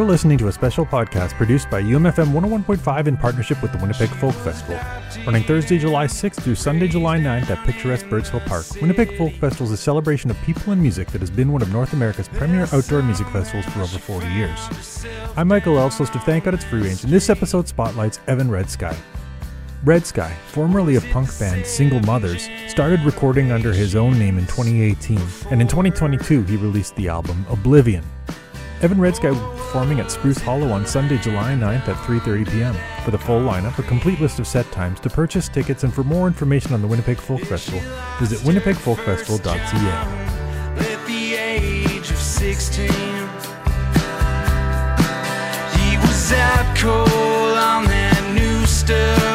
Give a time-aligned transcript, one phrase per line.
[0.00, 4.08] You're listening to a special podcast produced by UMFM 101.5 in partnership with the Winnipeg
[4.08, 4.80] Folk Festival,
[5.26, 8.64] running Thursday, July 6th through Sunday, July 9th at picturesque Birds Hill Park.
[8.80, 11.70] Winnipeg Folk Festival is a celebration of people and music that has been one of
[11.70, 15.04] North America's premier outdoor music festivals for over 40 years.
[15.36, 18.48] I'm Michael Elves, host of Thank God It's Free Range, and this episode spotlights Evan
[18.48, 18.96] Redsky.
[19.84, 24.46] Red Sky, formerly of punk band Single Mothers, started recording under his own name in
[24.46, 25.20] 2018,
[25.50, 28.02] and in 2022 he released the album Oblivion.
[28.82, 32.74] Evan Redsky will be performing at Spruce Hollow on Sunday, July 9th at 3.30 p.m.
[33.04, 36.02] For the full lineup, a complete list of set times, to purchase tickets, and for
[36.02, 37.80] more information on the Winnipeg Folk Festival,
[38.18, 40.78] visit winnipegfolkfestival.ca.
[40.78, 42.94] At the age of 16, he
[45.98, 49.29] was out cold on that new stuff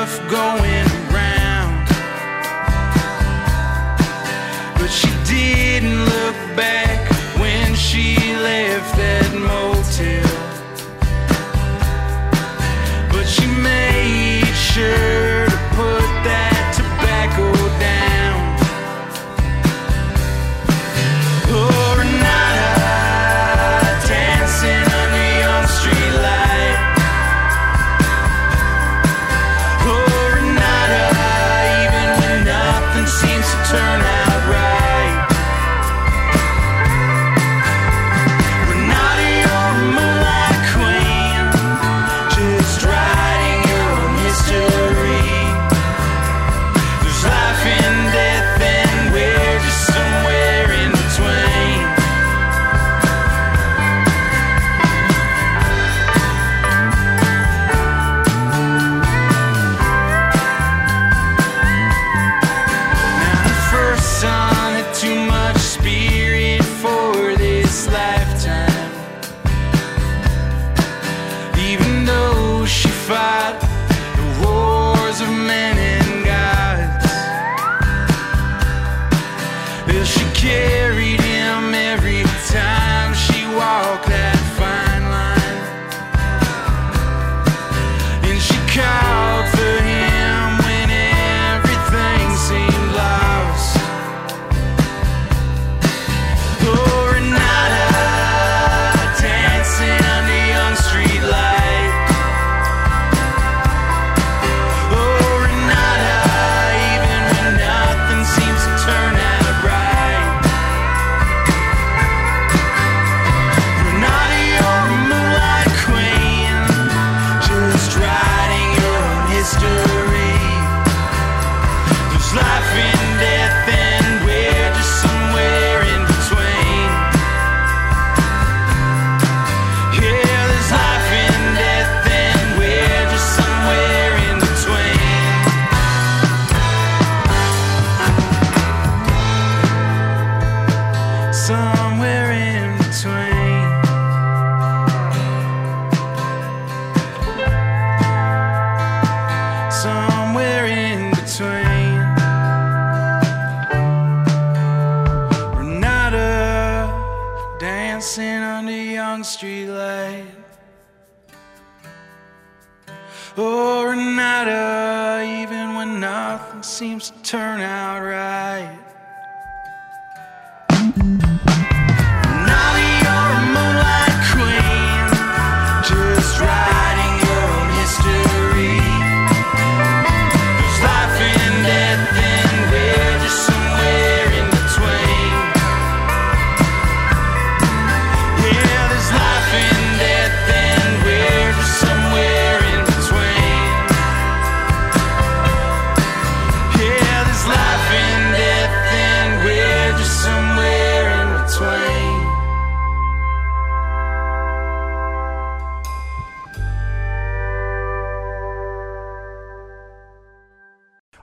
[167.24, 167.45] turn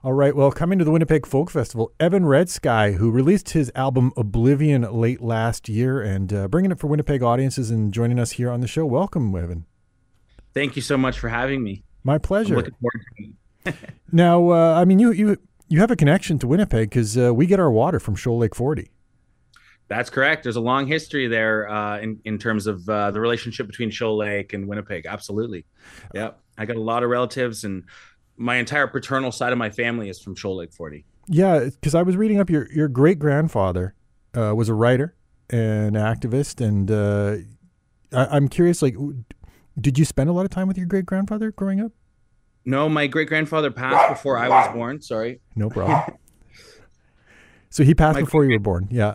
[0.05, 4.13] All right, well, coming to the Winnipeg Folk Festival, Evan Redsky, who released his album
[4.17, 8.51] Oblivion late last year and uh, bringing it for Winnipeg audiences and joining us here
[8.51, 8.85] on the show.
[8.85, 9.65] Welcome, Evan.
[10.55, 11.85] Thank you so much for having me.
[12.03, 12.57] My pleasure.
[12.57, 13.91] looking forward to it.
[14.11, 15.37] Now, uh, I mean, you you
[15.69, 18.57] you have a connection to Winnipeg because uh, we get our water from Shoal Lake
[18.57, 18.91] 40.
[19.87, 20.43] That's correct.
[20.43, 24.17] There's a long history there uh, in in terms of uh, the relationship between Shoal
[24.17, 25.07] Lake and Winnipeg.
[25.07, 25.65] Absolutely.
[26.13, 26.41] Yep.
[26.59, 27.85] I got a lot of relatives, and
[28.37, 31.05] my entire paternal side of my family is from Shoal Lake 40.
[31.29, 33.94] Yeah, because I was reading up your your great grandfather
[34.37, 35.14] uh, was a writer,
[35.50, 37.37] an activist, and uh,
[38.12, 38.82] I, am curious.
[38.82, 38.96] Like,
[39.81, 41.93] did you spend a lot of time with your great grandfather growing up?
[42.64, 45.00] No, my great grandfather passed before I was born.
[45.00, 45.40] Sorry.
[45.56, 46.17] No problem.
[47.70, 48.88] so he passed my before you were born.
[48.90, 49.14] Yeah.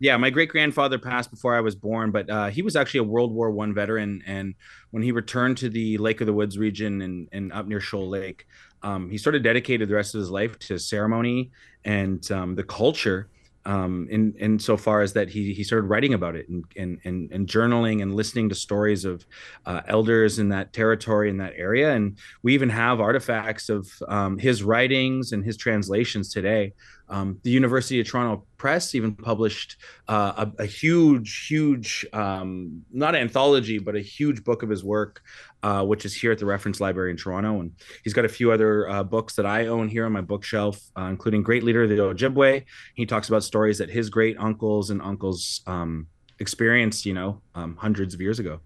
[0.00, 3.04] Yeah, my great grandfather passed before I was born, but uh, he was actually a
[3.04, 4.22] World War One veteran.
[4.26, 4.54] And
[4.90, 8.08] when he returned to the Lake of the Woods region and, and up near Shoal
[8.08, 8.46] Lake,
[8.82, 11.50] um, he sort of dedicated the rest of his life to ceremony
[11.84, 13.28] and um, the culture
[13.64, 16.98] um, in in so far as that he he started writing about it and and
[17.04, 19.26] and, and journaling and listening to stories of
[19.66, 24.38] uh, elders in that territory in that area, and we even have artifacts of um,
[24.38, 26.72] his writings and his translations today.
[27.10, 29.76] Um, the University of Toronto Press even published
[30.08, 35.22] uh, a, a, huge, huge, um, not anthology, but a huge book of his work,
[35.62, 37.60] uh, which is here at the Reference Library in Toronto.
[37.60, 37.72] And
[38.04, 41.04] he's got a few other uh, books that I own here on my bookshelf, uh,
[41.04, 42.64] including Great Leader of the Ojibwe.
[42.94, 46.06] He talks about stories that his great uncles and uncles um,
[46.38, 48.60] experienced, you know, um, hundreds of years ago.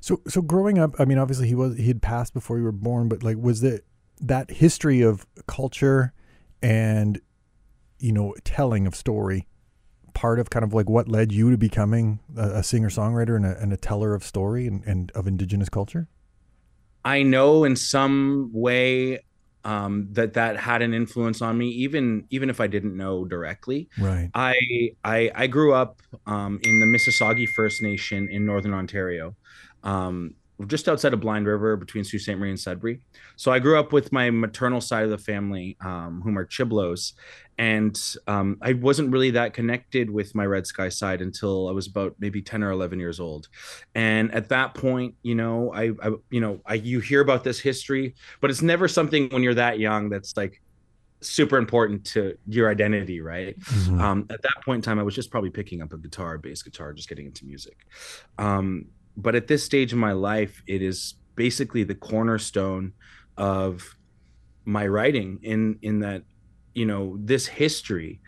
[0.00, 2.72] So, so growing up, I mean, obviously he was he had passed before you were
[2.72, 3.84] born, but like, was it
[4.20, 6.12] that history of culture
[6.62, 7.20] and
[8.02, 9.46] you know, telling of story
[10.12, 13.46] part of kind of like what led you to becoming a, a singer songwriter and
[13.46, 16.08] a, and a, teller of story and, and of indigenous culture?
[17.04, 19.20] I know in some way
[19.64, 23.88] um, that that had an influence on me, even even if I didn't know directly.
[23.98, 24.30] Right.
[24.34, 24.56] I
[25.04, 29.34] I, I grew up um, in the Mississauga First Nation in Northern Ontario.
[29.84, 30.34] Um,
[30.66, 32.36] just outside of Blind River between Sault Ste.
[32.36, 33.00] Marie and Sudbury.
[33.36, 37.14] So I grew up with my maternal side of the family, um, whom are Chiblos.
[37.58, 42.14] And um, I wasn't really that connected with my Redsky side until I was about
[42.18, 43.48] maybe 10 or 11 years old.
[43.94, 47.60] And at that point, you know, I, I you know, I, you hear about this
[47.60, 50.60] history, but it's never something when you're that young that's like,
[51.20, 53.56] super important to your identity, right?
[53.60, 54.00] Mm-hmm.
[54.00, 56.62] Um, at that point in time, I was just probably picking up a guitar, bass
[56.62, 57.76] guitar, just getting into music.
[58.38, 62.92] Um, but at this stage in my life, it is basically the cornerstone
[63.36, 63.96] of
[64.64, 66.22] my writing in in that
[66.74, 68.20] you know this history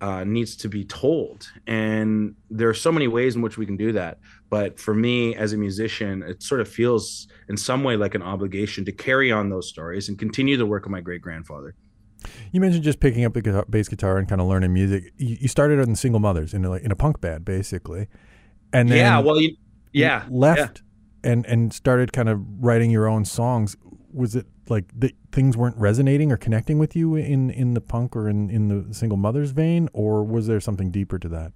[0.00, 1.48] uh, needs to be told.
[1.66, 4.18] And there are so many ways in which we can do that.
[4.50, 8.22] But for me as a musician it sort of feels in some way like an
[8.22, 11.74] obligation to carry on those stories and continue the work of my great grandfather.
[12.52, 15.12] You mentioned just picking up the guitar, bass guitar and kind of learning music.
[15.16, 18.08] You, you started in single mothers in a, in a punk band basically.
[18.72, 19.56] And then yeah well you,
[19.96, 20.82] yeah left
[21.24, 21.32] yeah.
[21.32, 23.76] and and started kind of writing your own songs.
[24.12, 28.16] Was it like the things weren't resonating or connecting with you in in the punk
[28.16, 31.52] or in in the single mothers vein or was there something deeper to that?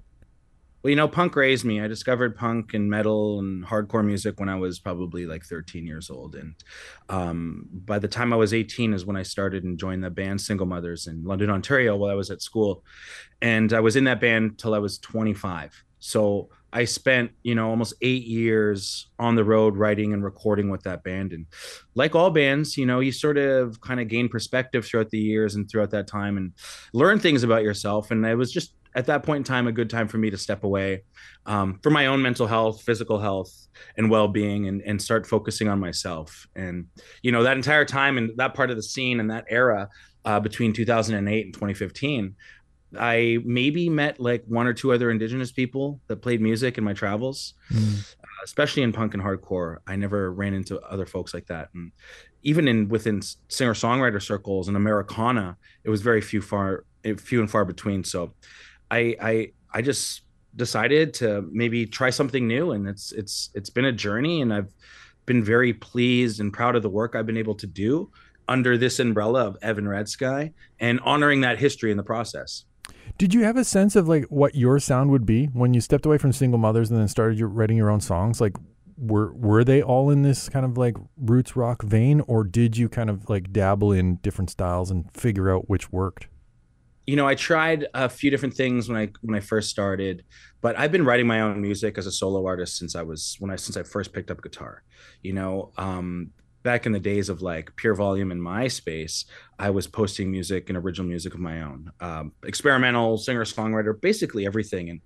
[0.83, 1.81] Well you know punk raised me.
[1.81, 6.09] I discovered punk and metal and hardcore music when i was probably like 13 years
[6.09, 6.55] old and
[7.09, 10.41] um, by the time i was 18 is when i started and joined the band
[10.41, 12.85] single mothers in london ontario while i was at school
[13.43, 17.69] and i was in that band till i was 25 so I spent, you know,
[17.69, 21.33] almost eight years on the road writing and recording with that band.
[21.33, 21.47] And
[21.95, 25.55] like all bands, you know, you sort of kind of gain perspective throughout the years
[25.55, 26.53] and throughout that time and
[26.93, 28.11] learn things about yourself.
[28.11, 30.37] And it was just at that point in time a good time for me to
[30.37, 31.03] step away
[31.47, 35.69] um, for my own mental health, physical health, and well being and, and start focusing
[35.69, 36.47] on myself.
[36.57, 36.87] And,
[37.23, 39.89] you know, that entire time and that part of the scene and that era
[40.25, 42.35] uh, between 2008 and 2015
[42.99, 46.93] I maybe met like one or two other indigenous people that played music in my
[46.93, 48.01] travels, mm.
[48.01, 49.79] uh, especially in punk and hardcore.
[49.87, 51.93] I never ran into other folks like that, and
[52.43, 57.41] even in within singer songwriter circles and Americana, it was very few far eh, few
[57.41, 58.03] and far between.
[58.03, 58.35] So,
[58.91, 60.23] I I I just
[60.57, 64.73] decided to maybe try something new, and it's it's it's been a journey, and I've
[65.27, 68.11] been very pleased and proud of the work I've been able to do
[68.49, 72.65] under this umbrella of Evan Redsky and honoring that history in the process.
[73.19, 76.07] Did you have a sense of like what your sound would be when you stepped
[76.07, 78.41] away from single mothers and then started your, writing your own songs?
[78.41, 78.57] Like,
[78.97, 82.89] were were they all in this kind of like roots rock vein, or did you
[82.89, 86.29] kind of like dabble in different styles and figure out which worked?
[87.07, 90.25] You know, I tried a few different things when I when I first started,
[90.61, 93.51] but I've been writing my own music as a solo artist since I was when
[93.51, 94.83] I since I first picked up guitar.
[95.23, 96.31] You know, um,
[96.63, 99.25] back in the days of like PureVolume in MySpace,
[99.59, 104.47] I was posting music and original music of my own, um, experimental singer songwriter, basically
[104.47, 104.91] everything.
[104.91, 105.01] And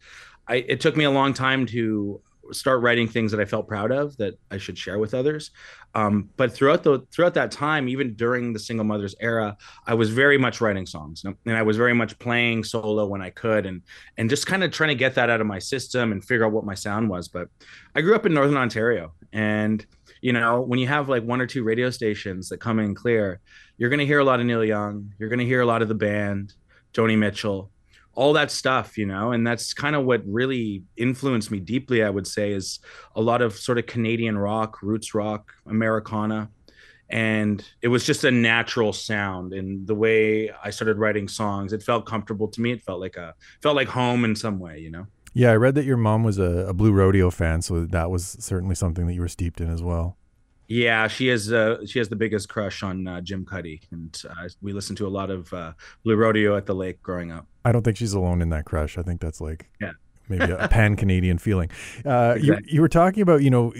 [0.49, 2.21] I, it took me a long time to
[2.53, 5.51] start writing things that I felt proud of that I should share with others.
[5.95, 9.57] Um, but throughout the throughout that time, even during the single mothers era,
[9.87, 13.31] I was very much writing songs, and I was very much playing solo when I
[13.31, 13.83] could, and
[14.17, 16.53] and just kind of trying to get that out of my system and figure out
[16.53, 17.29] what my sound was.
[17.29, 17.49] But
[17.95, 19.87] I grew up in Northern Ontario, and
[20.25, 23.41] you know, when you have like one or two radio stations that come in clear,
[23.77, 25.13] you're going to hear a lot of Neil Young.
[25.19, 26.55] You're going to hear a lot of the band,
[26.95, 27.71] Joni Mitchell,
[28.15, 32.03] all that stuff, you know, and that's kind of what really influenced me deeply.
[32.03, 32.79] I would say is
[33.15, 36.49] a lot of sort of Canadian rock, roots rock, Americana,
[37.11, 39.53] and it was just a natural sound.
[39.53, 42.73] And the way I started writing songs, it felt comfortable to me.
[42.73, 45.07] It felt like a felt like home in some way, you know.
[45.35, 48.37] Yeah, I read that your mom was a, a Blue Rodeo fan, so that was
[48.41, 50.17] certainly something that you were steeped in as well.
[50.69, 54.49] Yeah, she has uh, she has the biggest crush on uh, Jim Cuddy, and uh,
[54.63, 55.73] we listened to a lot of uh,
[56.05, 57.47] Blue Rodeo at the lake growing up.
[57.65, 58.97] I don't think she's alone in that crush.
[58.97, 59.91] I think that's like Yeah.
[60.29, 61.69] maybe a, pan Canadian feeling.
[62.07, 62.73] Uh, you, Exactly.
[62.73, 63.75] you were talking about you know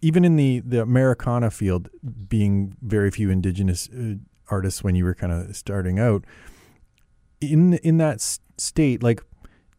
[0.00, 1.90] even in the the Americana field
[2.28, 4.14] being very few Indigenous uh,
[4.48, 6.24] artists when you were kind of starting out
[7.40, 8.20] in in that
[8.56, 9.02] state.
[9.02, 9.22] Like,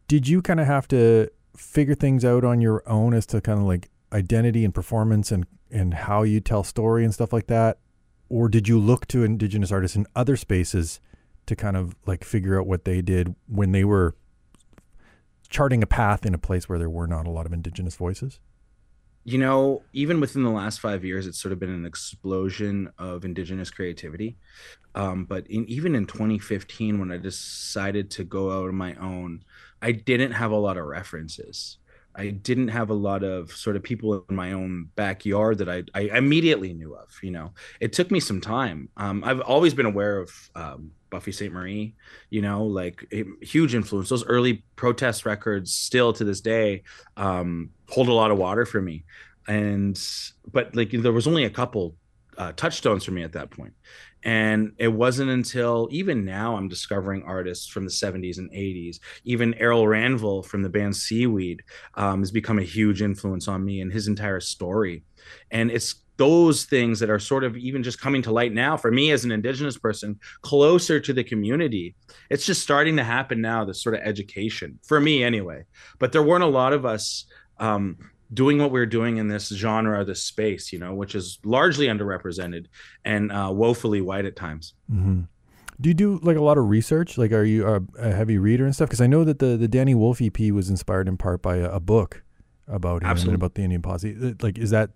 [0.08, 3.58] did you kind of have to figure things out on your own as to kind
[3.58, 7.78] of like identity and performance and and how you tell story and stuff like that,
[8.28, 11.00] or did you look to Indigenous artists in other spaces?
[11.46, 14.16] to kind of like figure out what they did when they were
[15.48, 18.40] charting a path in a place where there were not a lot of indigenous voices.
[19.24, 23.24] you know, even within the last five years, it's sort of been an explosion of
[23.24, 24.38] indigenous creativity.
[24.94, 29.42] Um, but in, even in 2015, when I decided to go out on my own,
[29.82, 31.78] I didn't have a lot of references.
[32.18, 35.84] I didn't have a lot of sort of people in my own backyard that I,
[35.94, 37.08] I immediately knew of.
[37.22, 38.88] You know, it took me some time.
[38.96, 41.94] Um, I've always been aware of um, Buffy Sainte-Marie,
[42.30, 44.08] you know, like huge influence.
[44.08, 46.84] Those early protest records, still to this day,
[47.18, 49.04] um, hold a lot of water for me.
[49.46, 50.00] And
[50.50, 51.94] but like there was only a couple
[52.38, 53.74] uh, touchstones for me at that point.
[54.26, 58.98] And it wasn't until even now I'm discovering artists from the 70s and 80s.
[59.22, 61.62] Even Errol Ranville from the band C-Weed
[61.94, 65.04] um, has become a huge influence on me and his entire story.
[65.52, 68.90] And it's those things that are sort of even just coming to light now for
[68.90, 71.94] me as an indigenous person closer to the community
[72.30, 75.62] it's just starting to happen now this sort of education for me anyway
[75.98, 77.26] but there weren't a lot of us
[77.58, 77.98] um,
[78.32, 82.66] doing what we're doing in this genre this space you know which is largely underrepresented
[83.04, 85.22] and uh, woefully white at times Mm-hmm.
[85.78, 87.18] Do you do like a lot of research?
[87.18, 88.88] Like, are you a, a heavy reader and stuff?
[88.88, 91.68] Because I know that the the Danny Wolfe EP was inspired in part by a,
[91.72, 92.22] a book
[92.66, 93.34] about him Absolutely.
[93.34, 94.16] and about the Indian posse.
[94.18, 94.92] Uh, Like, is that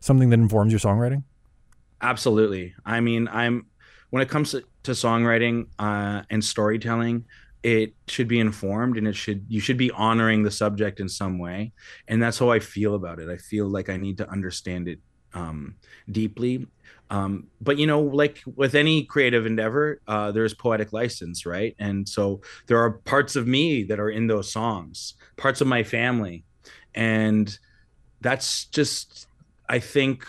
[0.00, 1.24] something that informs your songwriting?
[2.00, 3.66] absolutely i mean i'm
[4.10, 7.24] when it comes to, to songwriting uh, and storytelling
[7.62, 11.38] it should be informed and it should you should be honoring the subject in some
[11.38, 11.72] way.
[12.08, 13.28] And that's how i feel about it.
[13.28, 14.98] I feel like i need to understand it
[15.34, 15.76] um,
[16.10, 16.66] deeply.
[17.10, 21.74] Um, but you know like with any creative endeavor uh, there's poetic license right?
[21.78, 25.82] And so there are parts of me that are in those songs parts of my
[25.82, 26.44] family.
[26.94, 27.58] And
[28.22, 29.26] that's just
[29.68, 30.24] i think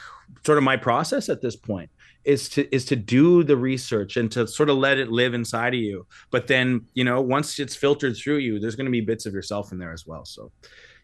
[0.46, 1.90] sort of my process at this point
[2.26, 5.74] is to is to do the research and to sort of let it live inside
[5.74, 9.02] of you but then you know once it's filtered through you there's going to be
[9.02, 10.52] bits of yourself in there as well so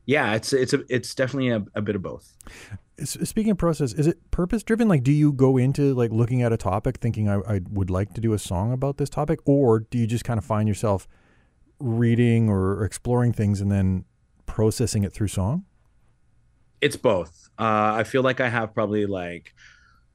[0.06, 2.34] yeah it's it's a, it's definitely a, a bit of both
[3.02, 4.90] Speaking of process, is it purpose driven?
[4.90, 8.14] Like, do you go into like looking at a topic thinking I, I would like
[8.16, 11.08] to do a song about this topic, or do you just kind of find yourself
[11.80, 14.04] reading or exploring things and then
[14.46, 15.64] processing it through song?
[16.82, 19.54] it's both uh i feel like i have probably like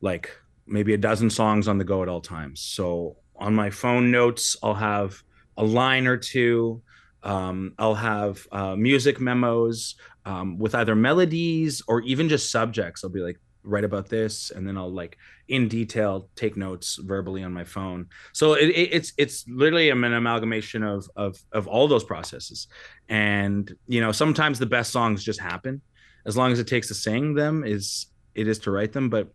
[0.00, 0.30] like
[0.66, 2.60] maybe a dozen songs on the go at all times.
[2.60, 5.22] So on my phone notes i'll have
[5.56, 6.82] a line or two.
[7.22, 13.04] Um, i'll have uh, music memos um, with either melodies or even just subjects.
[13.04, 15.16] I'll be like write about this and then i'll like
[15.48, 18.06] in detail take notes verbally on my phone.
[18.32, 22.68] So it, it, it's it's literally an amalgamation of of of all those processes.
[23.08, 25.82] And you know sometimes the best songs just happen.
[26.26, 29.10] As long as it takes to sing them is it is to write them.
[29.10, 29.28] But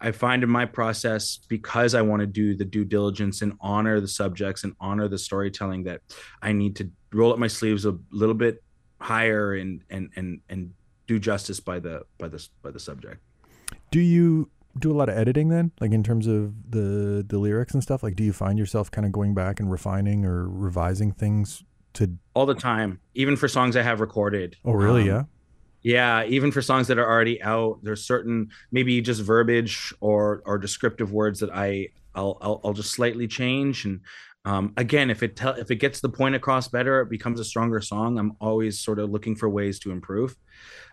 [0.00, 4.00] i find in my process because i want to do the due diligence and honor
[4.00, 6.00] the subjects and honor the storytelling that
[6.42, 8.62] i need to roll up my sleeves a little bit
[9.00, 10.72] higher and and and and
[11.06, 13.20] do justice by the by the by the subject
[13.90, 17.74] Do you do a lot of editing then, like in terms of the the lyrics
[17.74, 18.04] and stuff?
[18.04, 21.64] Like, do you find yourself kind of going back and refining or revising things
[21.94, 22.16] to?
[22.34, 25.02] all the time even for songs i have recorded Oh, really?
[25.02, 25.22] Um, yeah.
[25.82, 30.58] Yeah, even for songs that are already out, there's certain maybe just verbiage or or
[30.58, 33.86] descriptive words that I I'll I'll, I'll just slightly change.
[33.86, 34.00] And
[34.44, 37.44] um, again, if it tell if it gets the point across better, it becomes a
[37.44, 38.18] stronger song.
[38.18, 40.36] I'm always sort of looking for ways to improve.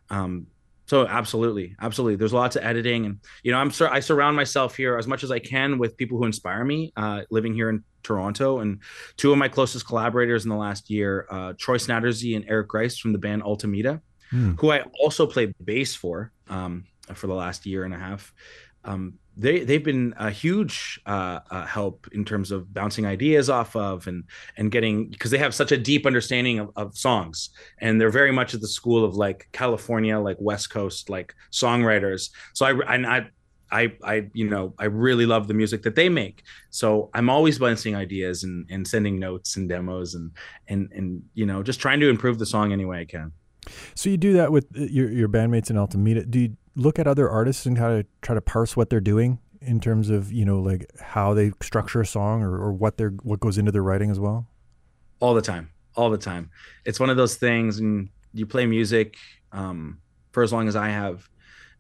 [0.10, 0.48] Um,
[0.86, 2.16] so absolutely, absolutely.
[2.16, 5.22] There's lots of editing, and you know, I'm sur- I surround myself here as much
[5.22, 6.94] as I can with people who inspire me.
[6.96, 8.80] Uh, living here in Toronto, and
[9.18, 12.98] two of my closest collaborators in the last year, uh, Troy Snattersey and Eric Grice
[12.98, 14.00] from the band Altameda
[14.30, 14.54] Hmm.
[14.54, 18.34] who I also played bass for um, for the last year and a half.
[18.84, 23.76] Um, they they've been a huge uh, uh, help in terms of bouncing ideas off
[23.76, 24.24] of and
[24.58, 28.32] and getting because they have such a deep understanding of, of songs and they're very
[28.32, 32.32] much at the school of like California like West Coast like songwriters.
[32.54, 33.28] So I I
[33.72, 36.44] I I you know I really love the music that they make.
[36.72, 40.32] So I'm always bouncing ideas and and sending notes and demos and
[40.68, 43.32] and and you know just trying to improve the song any way I can.
[43.96, 46.30] So you do that with uh, your your bandmates in Altameda.
[46.30, 49.40] Do you look at other artists and kind of try to parse what they're doing
[49.62, 53.16] in terms of you know like how they structure a song or, or what they're
[53.24, 54.48] what goes into their writing as well?
[55.20, 56.52] All the time, all the time.
[56.86, 59.16] It's one of those things, and you play music
[59.52, 60.00] um,
[60.32, 61.28] for as long as I have,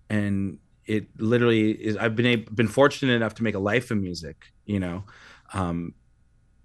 [0.09, 1.97] and it literally is.
[1.97, 5.03] I've been able, been fortunate enough to make a life of music, you know,
[5.53, 5.93] um,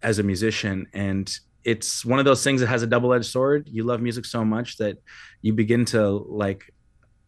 [0.02, 3.69] as a musician, and it's one of those things that has a double-edged sword.
[3.71, 4.99] You love music so much that
[5.42, 6.73] you begin to like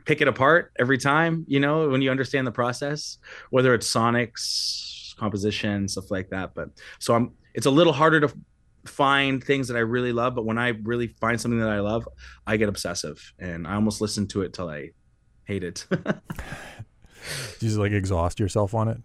[0.05, 3.19] pick it apart every time, you know, when you understand the process,
[3.50, 6.55] whether it's sonics, composition, stuff like that.
[6.55, 8.35] But so I'm it's a little harder to
[8.85, 12.07] find things that I really love, but when I really find something that I love,
[12.47, 14.91] I get obsessive and I almost listen to it till I
[15.45, 15.87] hate it.
[17.61, 18.99] just like exhaust yourself on it.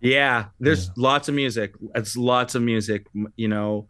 [0.00, 0.92] Yeah, there's yeah.
[0.96, 1.74] lots of music.
[1.94, 3.06] It's lots of music,
[3.36, 3.86] you know,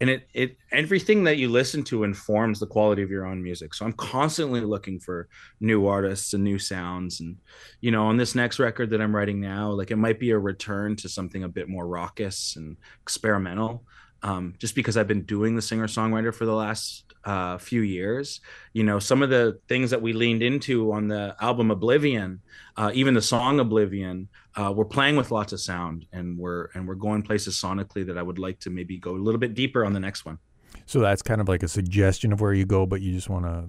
[0.00, 3.74] and it it everything that you listen to informs the quality of your own music.
[3.74, 5.28] So i'm constantly looking for
[5.60, 7.20] new artists and new sounds.
[7.20, 7.36] And
[7.80, 10.38] you know on this next record that i'm writing now like it might be a
[10.38, 13.84] return to something a bit more raucous and experimental
[14.22, 18.40] um, just because I've been doing the singer songwriter for the last uh, few years.
[18.72, 22.40] You know, some of the things that we leaned into on the album Oblivion,
[22.76, 26.86] uh, even the song Oblivion, uh, we're playing with lots of sound and we're and
[26.86, 29.84] we're going places sonically that I would like to maybe go a little bit deeper
[29.84, 30.38] on the next one.
[30.86, 33.44] So that's kind of like a suggestion of where you go, but you just want
[33.44, 33.64] to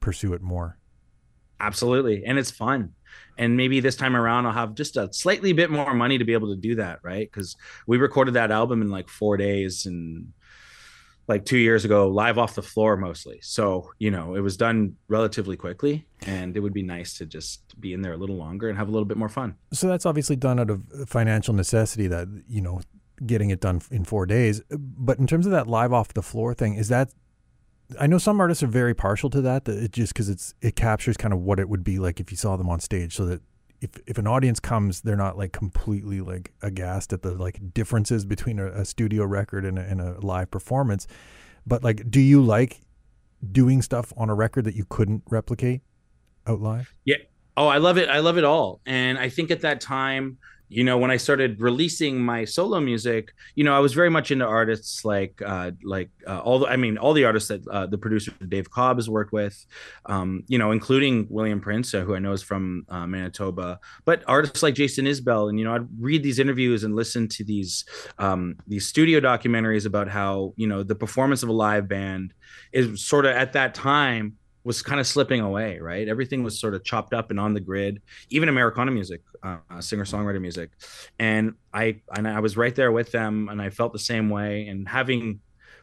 [0.00, 0.78] pursue it more.
[1.60, 2.94] Absolutely, and it's fun
[3.38, 6.32] and maybe this time around i'll have just a slightly bit more money to be
[6.32, 10.32] able to do that right because we recorded that album in like four days and
[11.26, 14.94] like two years ago live off the floor mostly so you know it was done
[15.08, 18.68] relatively quickly and it would be nice to just be in there a little longer
[18.68, 22.06] and have a little bit more fun so that's obviously done out of financial necessity
[22.06, 22.80] that you know
[23.26, 26.52] getting it done in four days but in terms of that live off the floor
[26.52, 27.12] thing is that
[28.00, 29.66] I know some artists are very partial to that.
[29.66, 32.30] That it just because it's it captures kind of what it would be like if
[32.30, 33.42] you saw them on stage, so that
[33.84, 38.24] if if an audience comes, they're not like completely like aghast at the like differences
[38.24, 41.06] between a, a studio record and a, and a live performance.
[41.66, 42.80] But like, do you like
[43.52, 45.82] doing stuff on a record that you couldn't replicate
[46.46, 46.94] out live?
[47.04, 47.16] Yeah.
[47.56, 48.08] Oh, I love it.
[48.08, 48.80] I love it all.
[48.86, 50.38] And I think at that time,
[50.74, 54.30] you know when i started releasing my solo music you know i was very much
[54.30, 57.86] into artists like uh like uh, all the i mean all the artists that uh,
[57.86, 59.66] the producer dave cobb has worked with
[60.06, 63.78] um you know including william prince uh, who i know is from uh, manitoba.
[64.04, 67.44] But artists like jason isbell and you know i'd read these interviews and listen to
[67.44, 67.84] these
[68.18, 72.34] um these studio documentaries about how you know the performance of a live band
[72.72, 76.08] is sort of at that time was kind of slipping away, right?
[76.08, 78.00] Everything was sort of chopped up and on the grid,
[78.30, 80.70] even Americana music, uh, singer songwriter music,
[81.18, 84.66] and I and I was right there with them, and I felt the same way.
[84.66, 85.40] And having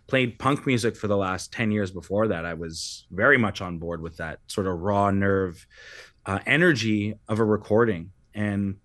[0.07, 3.77] played punk music for the last ten years before that, I was very much on
[3.77, 5.65] board with that sort of raw nerve
[6.25, 8.11] uh, energy of a recording.
[8.33, 8.77] And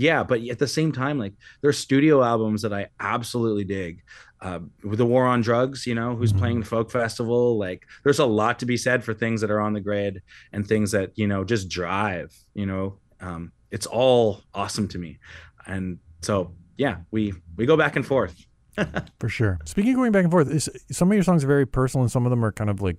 [0.00, 4.02] yeah, but at the same time, like there's studio albums that I absolutely dig
[4.40, 6.38] uh, with the war on drugs, you know, who's mm-hmm.
[6.38, 7.58] playing the folk festival.
[7.58, 10.22] Like, there's a lot to be said for things that are on the grid
[10.54, 12.34] and things that you know just drive.
[12.54, 15.18] You know, um, it's all awesome to me,
[15.66, 18.42] and so yeah, we we go back and forth.
[19.20, 19.58] for sure.
[19.66, 22.10] Speaking of going back and forth, is, some of your songs are very personal, and
[22.10, 22.96] some of them are kind of like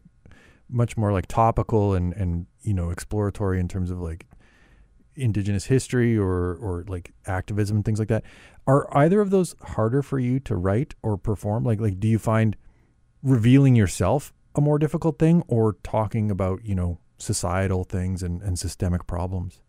[0.69, 4.27] much more like topical and and you know exploratory in terms of like
[5.15, 8.23] indigenous history or or like activism and things like that.
[8.67, 11.63] Are either of those harder for you to write or perform?
[11.63, 12.55] Like like do you find
[13.23, 18.57] revealing yourself a more difficult thing or talking about, you know, societal things and, and
[18.57, 19.61] systemic problems?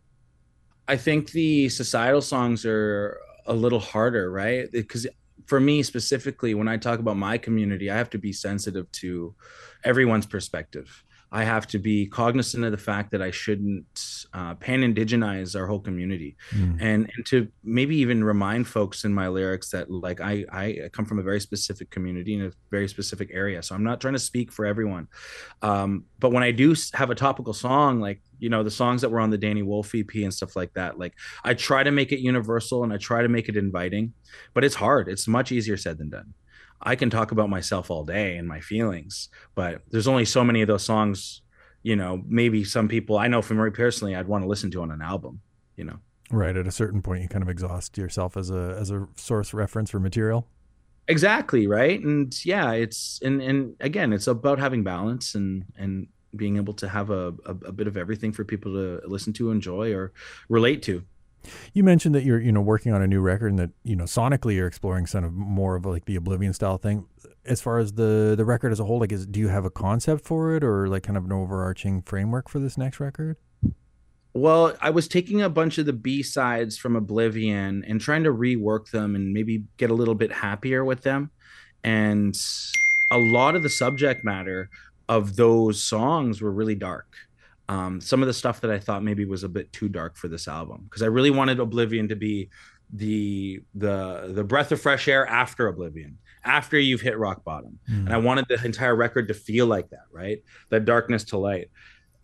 [0.89, 4.71] I think the societal songs are a little harder, right?
[4.71, 5.07] Because
[5.47, 9.35] for me specifically, when I talk about my community, I have to be sensitive to
[9.85, 11.05] everyone's perspective.
[11.35, 15.67] I have to be cognizant of the fact that I shouldn't uh, pan indigenize our
[15.67, 16.77] whole community, mm.
[16.79, 21.07] and and to maybe even remind folks in my lyrics that like I I come
[21.07, 24.21] from a very specific community in a very specific area, so I'm not trying to
[24.21, 25.09] speak for everyone.
[25.63, 29.11] Um, but when I do have a topical song, like you know the songs that
[29.11, 31.15] were on the Danny Wolfe EP and stuff like that, like
[31.45, 34.13] I try to make it universal and I try to make it inviting,
[34.53, 35.09] but it's hard.
[35.09, 36.35] It's much easier said than done.
[36.83, 40.63] I can talk about myself all day and my feelings, but there's only so many
[40.63, 41.43] of those songs,
[41.83, 44.83] you know, maybe some people I know for me personally, I'd want to listen to
[44.83, 45.41] on an album,
[45.77, 45.99] you know.
[46.31, 46.57] Right.
[46.57, 49.91] At a certain point, you kind of exhaust yourself as a as a source reference
[49.91, 50.49] for material.
[51.09, 56.57] Exactly right, and yeah, it's and and again, it's about having balance and and being
[56.57, 59.93] able to have a, a, a bit of everything for people to listen to, enjoy,
[59.93, 60.13] or
[60.49, 61.05] relate to.
[61.73, 64.05] You mentioned that you're, you know, working on a new record and that, you know,
[64.05, 67.07] sonically you're exploring some of more of like the Oblivion style thing.
[67.45, 69.71] As far as the the record as a whole, like, is do you have a
[69.71, 73.37] concept for it or like kind of an overarching framework for this next record?
[74.35, 78.33] Well, I was taking a bunch of the B sides from Oblivion and trying to
[78.33, 81.31] rework them and maybe get a little bit happier with them.
[81.85, 82.35] And
[83.11, 84.71] a lot of the subject matter
[85.09, 87.09] of those songs were really dark.
[87.69, 90.29] Um, some of the stuff that I thought maybe was a bit too dark for
[90.29, 92.51] this album because I really wanted Oblivion to be
[92.93, 98.05] the the the breath of fresh air after Oblivion, after you've hit rock bottom, mm.
[98.05, 100.43] and I wanted the entire record to feel like that, right?
[100.71, 101.71] That darkness to light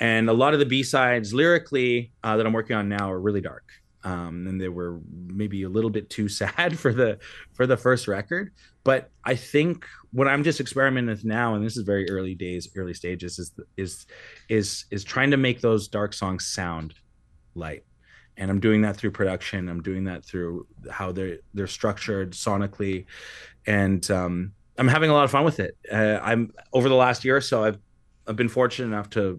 [0.00, 3.40] and a lot of the b-sides lyrically uh, that i'm working on now are really
[3.40, 3.64] dark
[4.04, 7.18] um, and they were maybe a little bit too sad for the
[7.52, 8.52] for the first record
[8.88, 12.70] but i think what i'm just experimenting with now and this is very early days
[12.74, 14.06] early stages is is
[14.48, 16.94] is is trying to make those dark songs sound
[17.54, 17.84] light
[18.38, 23.04] and i'm doing that through production i'm doing that through how they're they're structured sonically
[23.66, 27.26] and um, i'm having a lot of fun with it uh, i'm over the last
[27.26, 27.78] year or so i've
[28.26, 29.38] i've been fortunate enough to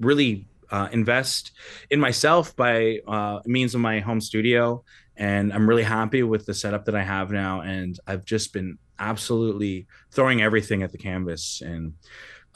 [0.00, 1.52] really uh, invest
[1.90, 4.84] in myself by uh, means of my home studio.
[5.16, 7.62] And I'm really happy with the setup that I have now.
[7.62, 11.94] And I've just been absolutely throwing everything at the canvas and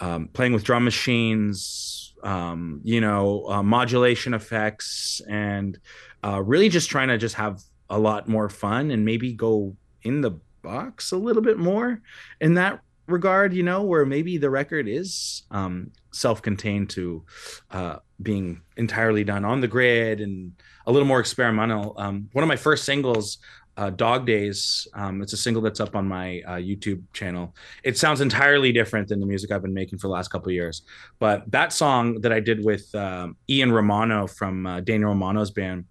[0.01, 5.79] um, playing with drum machines, um, you know, uh, modulation effects, and
[6.25, 10.21] uh, really just trying to just have a lot more fun and maybe go in
[10.21, 12.01] the box a little bit more
[12.41, 17.25] in that regard, you know, where maybe the record is um, self-contained to
[17.71, 20.53] uh, being entirely done on the grid and
[20.87, 21.95] a little more experimental.
[21.99, 23.39] Um, one of my first singles,
[23.77, 27.55] uh, "Dog Days," um, it's a single that's up on my uh, YouTube channel.
[27.85, 30.83] It sounds entirely different than the music I've been making for the last couple years.
[31.19, 35.85] But that song that I did with um, Ian Romano from uh, Daniel Romano's band,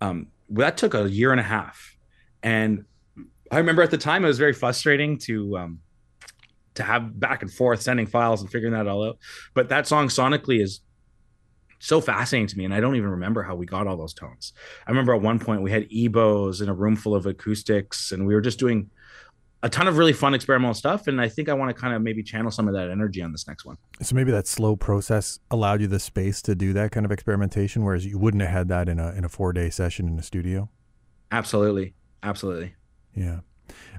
[0.00, 1.96] um, that took a year and a half,
[2.42, 2.84] and
[3.50, 5.80] I remember at the time it was very frustrating to um,
[6.74, 9.18] to have back and forth sending files and figuring that all out.
[9.54, 10.80] But that song sonically is
[11.82, 14.52] so fascinating to me, and I don't even remember how we got all those tones.
[14.86, 18.24] I remember at one point we had EBows in a room full of acoustics, and
[18.24, 18.88] we were just doing
[19.64, 21.08] a ton of really fun experimental stuff.
[21.08, 23.32] And I think I want to kind of maybe channel some of that energy on
[23.32, 23.78] this next one.
[24.00, 27.82] So maybe that slow process allowed you the space to do that kind of experimentation,
[27.82, 30.22] whereas you wouldn't have had that in a in a four day session in a
[30.22, 30.70] studio.
[31.32, 32.74] Absolutely, absolutely.
[33.16, 33.40] Yeah.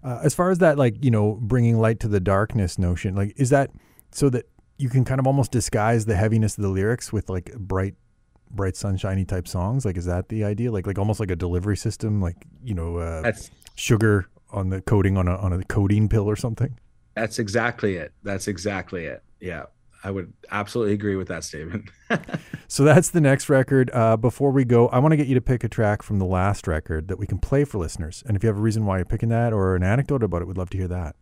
[0.03, 3.33] Uh, as far as that, like you know, bringing light to the darkness notion, like
[3.35, 3.71] is that
[4.11, 4.45] so that
[4.83, 7.95] you can kind of almost disguise the heaviness of the lyrics with like bright,
[8.51, 9.85] bright sunshiny type songs?
[9.85, 10.71] Like, is that the idea?
[10.71, 13.31] Like, like almost like a delivery system, like you know, uh,
[13.75, 16.77] sugar on the coating on a on a codeine pill or something.
[17.15, 18.11] That's exactly it.
[18.23, 19.23] That's exactly it.
[19.39, 19.65] Yeah.
[20.05, 21.89] I would absolutely agree with that statement.
[22.67, 23.89] so that's the next record.
[23.93, 26.25] Uh, before we go, I want to get you to pick a track from the
[26.25, 28.21] last record that we can play for listeners.
[28.27, 30.45] And if you have a reason why you're picking that or an anecdote about it,
[30.45, 31.15] we'd love to hear that.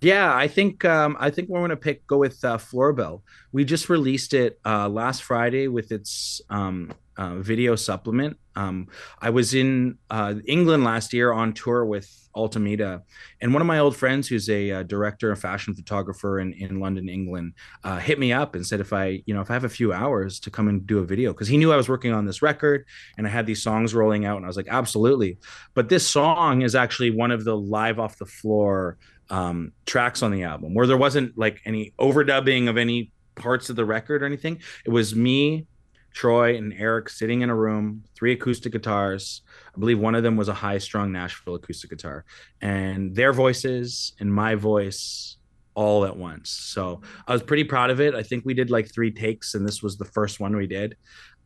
[0.00, 3.22] Yeah, I think um, I think we're going to pick go with uh, Floribel.
[3.52, 8.38] We just released it uh, last Friday with its um, uh, video supplement.
[8.54, 8.88] Um,
[9.20, 13.02] I was in uh, England last year on tour with Altameda,
[13.40, 16.80] and one of my old friends, who's a uh, director and fashion photographer in, in
[16.80, 19.64] London, England, uh, hit me up and said if I, you know, if I have
[19.64, 22.12] a few hours to come and do a video, because he knew I was working
[22.12, 25.38] on this record and I had these songs rolling out, and I was like, absolutely.
[25.74, 28.98] But this song is actually one of the live off the floor
[29.30, 33.76] um, tracks on the album, where there wasn't like any overdubbing of any parts of
[33.76, 34.60] the record or anything.
[34.84, 35.66] It was me
[36.12, 39.42] Troy and Eric sitting in a room, three acoustic guitars.
[39.74, 42.24] I believe one of them was a high strung Nashville acoustic guitar,
[42.60, 45.36] and their voices and my voice
[45.74, 46.50] all at once.
[46.50, 48.14] So I was pretty proud of it.
[48.14, 50.96] I think we did like three takes, and this was the first one we did.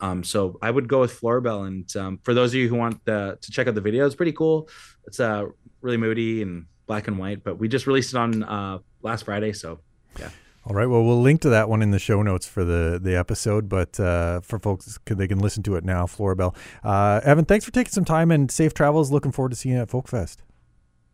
[0.00, 1.66] Um, so I would go with Floribel.
[1.66, 4.14] And um, for those of you who want the, to check out the video, it's
[4.14, 4.68] pretty cool.
[5.06, 5.44] It's uh,
[5.80, 9.52] really moody and black and white, but we just released it on uh, last Friday.
[9.52, 9.80] So
[10.18, 10.30] yeah.
[10.64, 10.86] All right.
[10.86, 13.68] Well, we'll link to that one in the show notes for the the episode.
[13.68, 16.06] But uh, for folks, they can listen to it now.
[16.06, 16.56] Floribel.
[16.82, 19.12] Uh, Evan, thanks for taking some time and safe travels.
[19.12, 20.38] Looking forward to seeing you at Folkfest.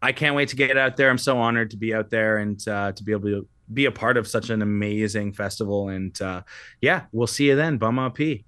[0.01, 1.11] I can't wait to get out there.
[1.11, 3.93] I'm so honored to be out there and uh, to be able to be a
[3.93, 5.91] part of such an amazing festival.
[5.91, 6.43] And uh,
[6.81, 7.79] yeah, we'll see you then.
[7.79, 8.45] Bum up, P.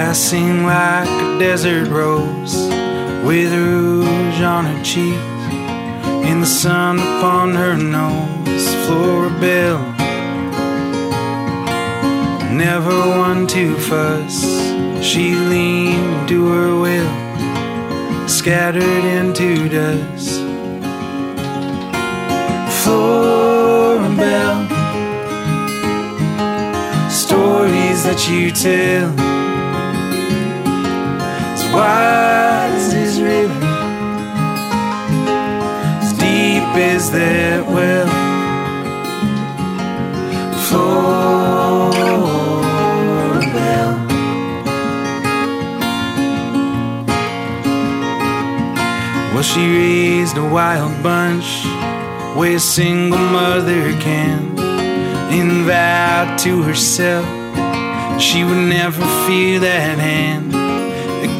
[0.00, 0.64] Floribel
[1.06, 2.56] a desert rose
[3.22, 5.20] with rouge on her cheek.
[6.24, 9.78] In the sun upon her nose, Floribel.
[12.50, 14.40] Never one to fuss,
[15.04, 20.40] she leaned to her will, scattered into dust.
[22.82, 24.66] Floribel,
[27.10, 29.49] stories that you tell
[31.72, 33.52] wide as this river,
[36.02, 38.08] as deep as that well.
[40.66, 41.90] Floribel.
[49.32, 51.64] Well, she raised a wild bunch,
[52.36, 57.26] where a single mother can, and vowed to herself
[58.20, 60.59] she would never feel that hand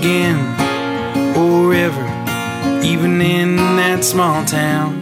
[0.01, 0.39] again
[1.75, 2.07] ever,
[2.83, 4.99] even in that small town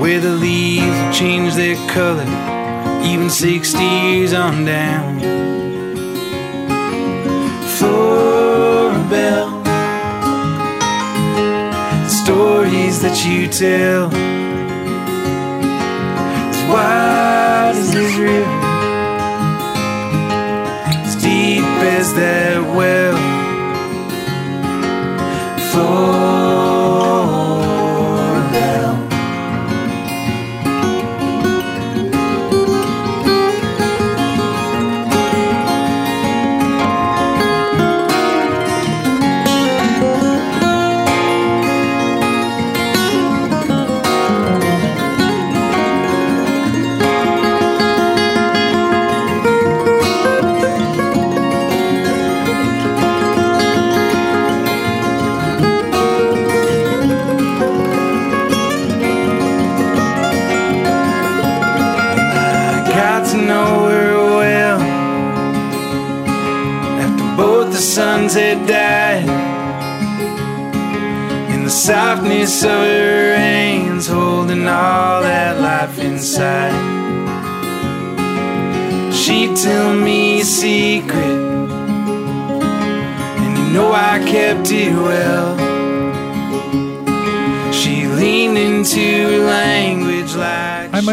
[0.00, 2.24] where the leaves change their color,
[3.04, 5.20] even 60 years on down.
[7.76, 9.50] Floribel,
[12.08, 14.10] stories that you tell,
[16.48, 18.58] as wide as this river,
[21.04, 21.64] as deep
[21.98, 23.33] as that well.
[25.74, 26.33] Floribel.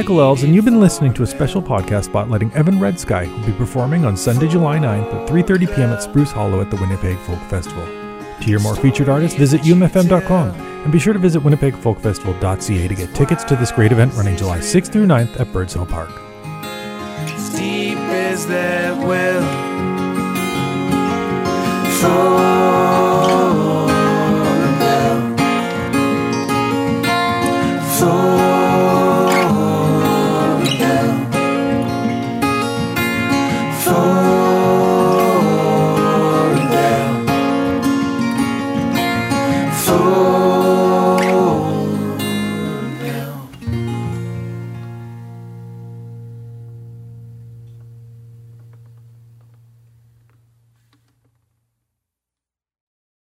[0.02, 3.54] Michael Elves, and you've been listening to a special podcast spotlighting Evan Redsky, who'll be
[3.54, 5.92] performing on Sunday, July 9th at 3.30 p.m.
[5.92, 7.86] at Spruce Hollow at the Winnipeg Folk Festival.
[7.86, 13.14] To hear more featured artists, visit umfm.com and be sure to visit winnipegfolkfestival.ca to get
[13.14, 16.10] tickets to this great event running July 6th through 9th at Birds Hill Park.
[17.56, 19.44] Deep is that well
[28.00, 28.41] for, for.